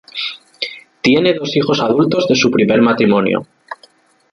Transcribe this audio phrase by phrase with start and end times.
[1.01, 3.45] Tiene dos hijos adultos de su primer matrimonio.